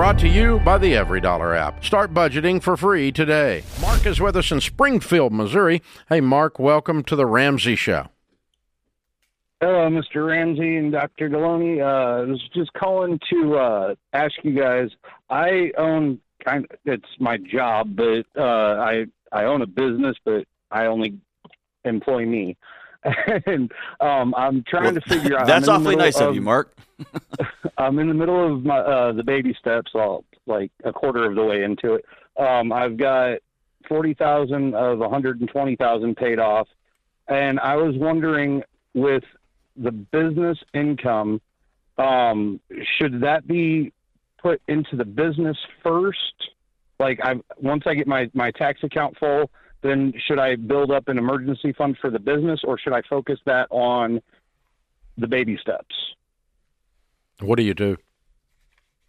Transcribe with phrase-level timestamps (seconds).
[0.00, 1.84] brought to you by the Every Dollar app.
[1.84, 3.62] Start budgeting for free today.
[3.82, 5.82] Mark is with us in Springfield, Missouri.
[6.08, 8.08] Hey, Mark, welcome to the Ramsey Show.
[9.60, 10.26] Hello, Mr.
[10.26, 11.28] Ramsey and Dr.
[11.28, 11.82] Delony.
[11.82, 14.88] Uh, I was just calling to uh, ask you guys.
[15.28, 16.64] I own kind.
[16.70, 21.18] Of, it's my job, but uh, I I own a business, but I only
[21.84, 22.56] employ me.
[23.46, 25.46] and um, I'm trying Well, to figure out.
[25.46, 26.74] That's I'm in the awfully nice of you, Mark.
[27.78, 31.34] I'm in the middle of my uh, the baby steps, all like a quarter of
[31.34, 32.04] the way into it.
[32.38, 33.38] Um, I've got
[33.88, 36.68] forty thousand of one hundred and twenty thousand paid off,
[37.28, 39.24] and I was wondering with
[39.76, 41.40] the business income,
[41.96, 42.60] um,
[42.98, 43.92] should that be
[44.42, 46.50] put into the business first?
[46.98, 49.50] Like I once I get my my tax account full,
[49.82, 53.38] then should I build up an emergency fund for the business, or should I focus
[53.46, 54.20] that on
[55.16, 55.94] the baby steps?
[57.40, 57.96] What do you do?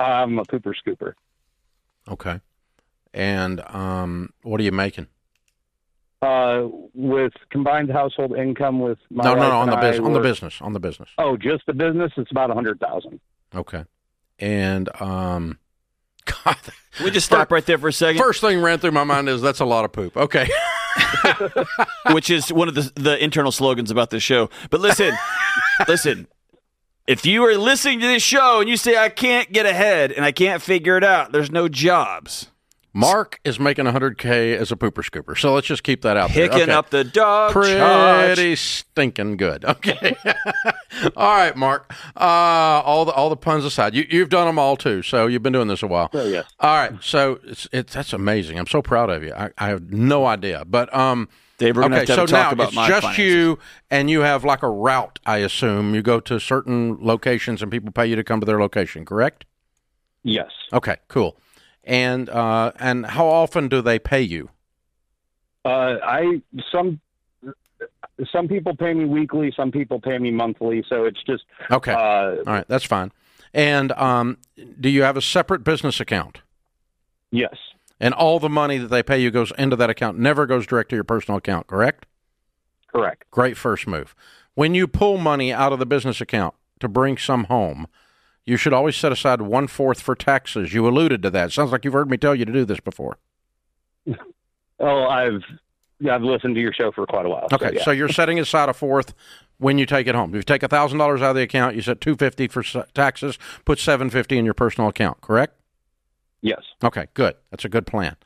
[0.00, 1.14] I'm a pooper scooper.
[2.08, 2.40] Okay.
[3.14, 5.06] And um, what are you making?
[6.22, 10.06] Uh, with combined household income with my no, no, no, on the business.
[10.06, 10.60] On the business.
[10.60, 11.08] On the business.
[11.18, 12.12] Oh, just the business.
[12.16, 13.20] It's about a hundred thousand.
[13.54, 13.84] Okay.
[14.38, 15.58] And um,
[16.44, 16.56] God,
[16.96, 18.20] Can we just stop right there for a second?
[18.20, 20.16] first thing ran through my mind is that's a lot of poop.
[20.16, 20.48] Okay.
[22.12, 24.48] which is one of the the internal slogans about this show.
[24.70, 25.14] But listen,
[25.88, 26.26] listen.
[27.06, 30.24] If you are listening to this show and you say I can't get ahead and
[30.24, 32.48] I can't figure it out, there's no jobs.
[32.96, 35.36] Mark is making 100K as a pooper scooper.
[35.38, 36.48] So let's just keep that out there.
[36.48, 36.72] Picking Okay.
[36.72, 38.58] up the dog Pretty charge.
[38.58, 39.64] stinking good.
[39.76, 40.16] Okay.
[41.16, 41.92] all right, Mark.
[42.16, 45.02] Uh, all the all the puns aside, you you've done them all too.
[45.02, 46.08] So you've been doing this a while.
[46.14, 46.46] Oh, yes.
[46.58, 46.92] All right.
[47.02, 48.58] So it's it's that's amazing.
[48.58, 49.34] I'm so proud of you.
[49.34, 51.28] I, I have no idea, but um.
[51.58, 53.24] Dave, we're okay, have to so a talk now about it's my just finances.
[53.24, 53.58] you,
[53.90, 55.18] and you have like a route.
[55.24, 58.60] I assume you go to certain locations, and people pay you to come to their
[58.60, 59.04] location.
[59.06, 59.44] Correct?
[60.22, 60.50] Yes.
[60.72, 60.96] Okay.
[61.08, 61.36] Cool.
[61.86, 64.50] And uh, and how often do they pay you?
[65.64, 66.42] Uh, I
[66.72, 67.00] some
[68.32, 69.52] some people pay me weekly.
[69.56, 70.84] Some people pay me monthly.
[70.88, 71.92] So it's just Okay.
[71.92, 73.12] uh, All right, that's fine.
[73.54, 74.38] And um,
[74.80, 76.40] do you have a separate business account?
[77.30, 77.56] yes,
[78.00, 80.90] And all the money that they pay you goes into that account, never goes direct
[80.90, 82.06] to your personal account, correct?
[82.88, 83.24] correct.
[83.30, 84.14] Great first move.
[84.54, 87.86] When you pull money out of the business account to bring some home,
[88.46, 90.72] you should always set aside one fourth for taxes.
[90.72, 91.52] You alluded to that.
[91.52, 93.18] Sounds like you've heard me tell you to do this before.
[94.78, 95.42] Oh, I've
[96.10, 97.48] I've listened to your show for quite a while.
[97.52, 97.84] Okay, So, yeah.
[97.84, 99.14] so you're setting aside a fourth
[99.58, 100.30] when you take it home.
[100.30, 102.62] If you take thousand dollars out of the account, you set two fifty for
[102.94, 103.38] taxes.
[103.64, 105.20] Put seven fifty in your personal account.
[105.20, 105.54] Correct?
[106.42, 106.60] yes.
[106.84, 107.34] Okay, good.
[107.50, 108.16] That's a good plan.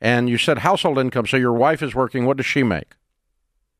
[0.00, 1.26] And you said household income.
[1.26, 2.24] So your wife is working.
[2.24, 2.94] What does she make?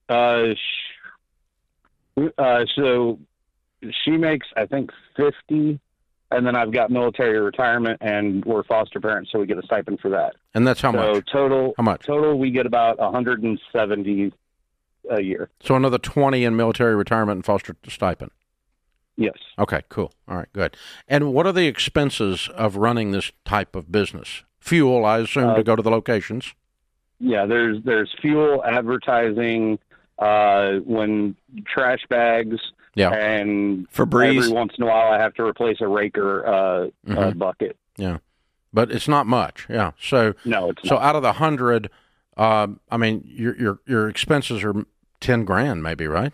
[0.08, 3.18] Uh, sh- uh, so
[4.04, 5.78] she makes I think fifty,
[6.31, 10.00] and then I've got military retirement, and we're foster parents, so we get a stipend
[10.00, 10.34] for that.
[10.54, 11.26] And that's how so much?
[11.31, 12.04] total How much?
[12.06, 14.32] total we get about hundred and seventy
[15.10, 15.48] a year.
[15.60, 18.31] So another twenty in military retirement and foster stipend.
[19.16, 19.34] Yes.
[19.59, 20.12] Okay, cool.
[20.28, 20.76] All right, good.
[21.09, 24.42] And what are the expenses of running this type of business?
[24.60, 26.54] Fuel, I assume, Uh, to go to the locations.
[27.19, 29.78] Yeah, there's there's fuel, advertising,
[30.19, 31.34] uh, when
[31.66, 32.56] trash bags,
[32.96, 33.10] Yeah.
[33.10, 34.36] and Febreze.
[34.38, 37.38] every once in a while I have to replace a raker uh, uh, Mhm.
[37.38, 37.76] bucket.
[37.96, 38.18] Yeah,
[38.72, 39.66] but it's not much.
[39.70, 39.92] Yeah.
[40.00, 41.04] So No, it's so not.
[41.04, 41.88] out of the hundred,
[42.36, 44.74] um, I mean, your your your expenses are
[45.20, 46.32] ten grand, maybe, right?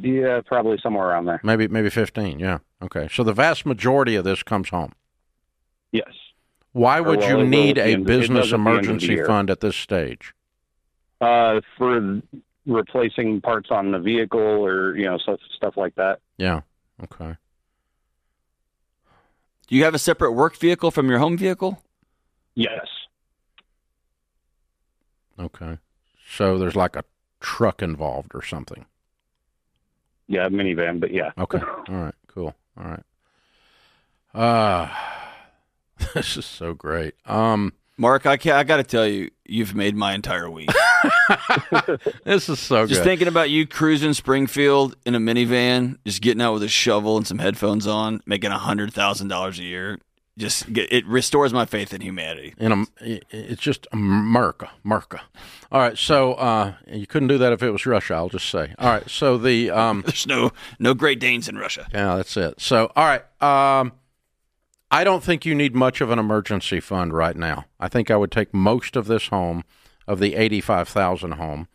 [0.00, 1.40] Yeah, probably somewhere around there.
[1.44, 2.38] Maybe maybe fifteen.
[2.38, 2.58] Yeah.
[2.82, 3.08] Okay.
[3.12, 4.92] So the vast majority of this comes home.
[5.92, 6.10] Yes.
[6.72, 8.94] Why would well, you need a end- it does business at the end of the
[8.94, 10.32] emergency fund at this stage?
[11.20, 12.22] Uh, for
[12.66, 16.20] replacing parts on the vehicle or you know stuff stuff like that.
[16.36, 16.60] Yeah.
[17.02, 17.36] Okay.
[19.68, 21.82] Do you have a separate work vehicle from your home vehicle?
[22.54, 22.86] Yes.
[25.38, 25.78] Okay.
[26.28, 27.04] So there's like a
[27.40, 28.84] truck involved or something.
[30.28, 31.30] Yeah, minivan, but yeah.
[31.38, 31.58] Okay.
[31.88, 32.14] All right.
[32.28, 32.54] Cool.
[32.76, 33.02] All right.
[34.34, 34.88] Uh
[36.14, 37.14] this is so great.
[37.26, 40.70] Um Mark, I, ca- I got to tell you, you've made my entire week.
[42.24, 42.88] this is so good.
[42.90, 43.04] just good.
[43.04, 47.26] thinking about you cruising Springfield in a minivan, just getting out with a shovel and
[47.26, 49.98] some headphones on, making a hundred thousand dollars a year.
[50.38, 52.54] Just get, it restores my faith in humanity.
[52.56, 52.86] in a,
[53.30, 55.20] it's just America, America.
[55.70, 58.14] All right, so uh, you couldn't do that if it was Russia.
[58.14, 58.74] I'll just say.
[58.78, 61.86] All right, so the um, There's no no Great Danes in Russia.
[61.92, 62.62] yeah, that's it.
[62.62, 63.92] So all right, um,
[64.90, 67.66] I don't think you need much of an emergency fund right now.
[67.78, 69.64] I think I would take most of this home,
[70.06, 71.68] of the eighty-five thousand home,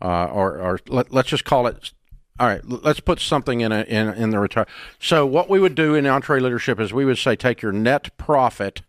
[0.00, 1.92] uh, or or let, let's just call it.
[2.40, 4.66] all right, let's put something in a, in in the retire.
[4.98, 8.82] So what we would do in EntreLeadership is we would say take your net profit,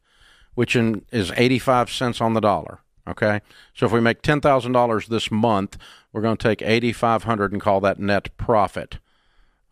[0.55, 2.79] which in, is eighty five cents on the dollar.
[3.07, 3.41] Okay,
[3.75, 5.77] so if we make ten thousand dollars this month,
[6.11, 8.97] we're going to take eighty five hundred and call that net profit.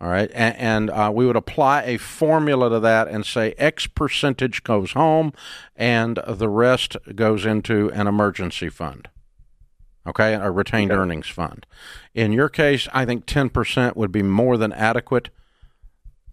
[0.01, 3.85] All right, and, and uh, we would apply a formula to that and say X
[3.85, 5.31] percentage goes home,
[5.75, 9.09] and the rest goes into an emergency fund.
[10.07, 11.67] Okay, a retained earnings fund.
[12.15, 15.29] In your case, I think ten percent would be more than adequate,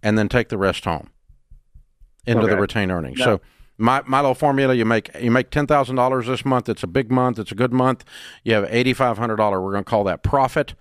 [0.03, 1.11] and then take the rest home
[2.25, 3.19] into the retained earnings.
[3.19, 3.25] Yeah.
[3.27, 3.41] So
[3.77, 6.71] my my little formula: you make you make ten thousand dollars this month.
[6.71, 7.39] It's a big month.
[7.39, 8.07] It's a good month.
[8.45, 9.61] You have eighty five hundred dollar.
[9.61, 10.73] We're going to call that profit.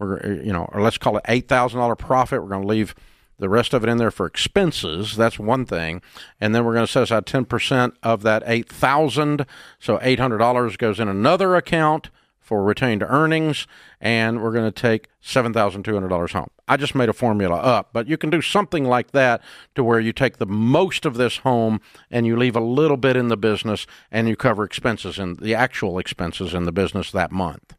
[0.00, 2.42] We're uh, you know, or let's call it eight thousand dollar profit.
[2.42, 2.94] We're going to leave
[3.38, 5.16] the rest of it in there for expenses.
[5.16, 6.02] That's one thing,
[6.40, 9.46] and then we're going to set aside ten percent of that eight thousand.
[9.78, 13.68] So eight hundred dollars goes in another account for retained earnings,
[14.00, 16.50] and we're going to take seven thousand two hundred dollars home.
[16.66, 19.42] I just made a formula up, but you can do something like that
[19.74, 21.80] to where you take the most of this home
[22.10, 25.54] and you leave a little bit in the business, and you cover expenses and the
[25.54, 27.74] actual expenses in the business that month.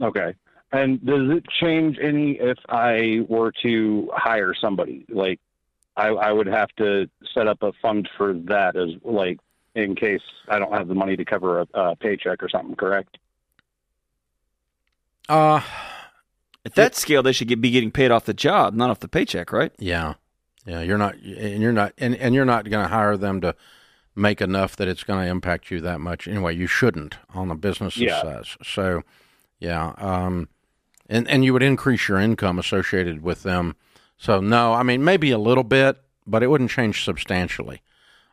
[0.00, 0.34] Okay.
[0.70, 5.06] And does it change any if I were to hire somebody?
[5.08, 5.40] Like,
[5.96, 9.38] I, I would have to set up a fund for that as like
[9.74, 12.76] in case I don't have the money to cover a, a paycheck or something.
[12.76, 13.16] Correct?
[15.28, 15.60] Uh
[16.64, 19.08] At that scale, they should get, be getting paid off the job, not off the
[19.08, 19.72] paycheck, right?
[19.78, 20.14] Yeah,
[20.66, 20.82] yeah.
[20.82, 23.54] You're not, and you're not, and, and you're not going to hire them to
[24.14, 26.28] make enough that it's going to impact you that much.
[26.28, 28.20] Anyway, you shouldn't on the business Yeah.
[28.20, 28.56] size.
[28.62, 29.02] So,
[29.60, 30.48] yeah, um,
[31.08, 33.76] and and you would increase your income associated with them.
[34.16, 35.96] So no, I mean maybe a little bit,
[36.26, 37.82] but it wouldn't change substantially.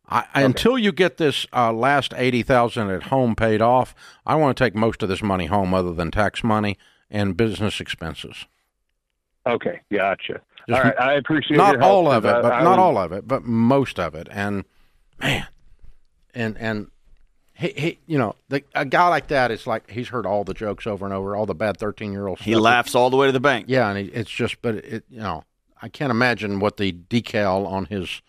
[0.07, 3.95] I, Until you get this uh, last eighty thousand at home paid off,
[4.25, 6.77] I want to take most of this money home, other than tax money
[7.09, 8.45] and business expenses.
[9.47, 10.41] Okay, gotcha.
[10.67, 12.97] Just all right, I appreciate not all of it, I- but I not was- all
[12.99, 14.27] of it, but most of it.
[14.31, 14.65] And
[15.19, 15.47] man,
[16.35, 16.87] and and
[17.57, 20.53] he, he you know, the, a guy like that is like he's heard all the
[20.53, 22.41] jokes over and over, all the bad thirteen year olds.
[22.41, 23.65] He laughs all the way to the bank.
[23.69, 25.43] Yeah, and he, it's just, but it, you know,
[25.81, 28.21] I can't imagine what the decal on his,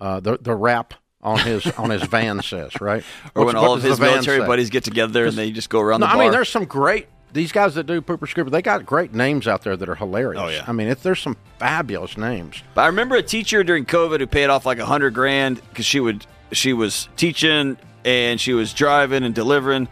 [0.00, 3.04] uh, the the wrap on his on his van says, right?
[3.34, 4.46] Or What's- when all of his military say?
[4.46, 7.08] buddies get together and they just go around No, the I mean, there's some great
[7.34, 8.50] these guys that do pooper scooper.
[8.50, 10.40] They got great names out there that are hilarious.
[10.40, 10.64] Oh, yeah.
[10.68, 12.62] I mean, it's, there's some fabulous names.
[12.74, 15.84] But I remember a teacher during COVID who paid off like a hundred grand because
[15.84, 19.88] she would she was teaching and she was driving and delivering,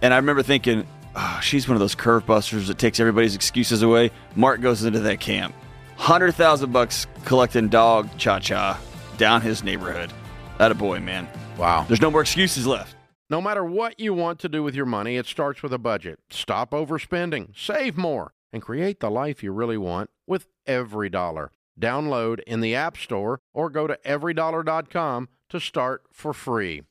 [0.00, 3.82] and I remember thinking, oh, she's one of those curve busters that takes everybody's excuses
[3.82, 4.10] away.
[4.34, 5.54] Mark goes into that camp,
[5.96, 8.80] hundred thousand bucks collecting dog cha cha
[9.18, 10.12] down his neighborhood.
[10.58, 11.28] That a boy, man.
[11.58, 11.84] Wow.
[11.86, 12.96] There's no more excuses left.
[13.30, 16.18] No matter what you want to do with your money, it starts with a budget.
[16.30, 21.50] Stop overspending, save more, and create the life you really want with every dollar.
[21.80, 26.82] Download in the App Store or go to everydollar.com to start for free.